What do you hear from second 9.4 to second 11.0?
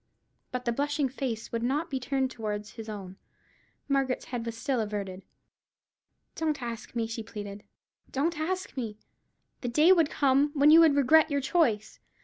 The day would come when you would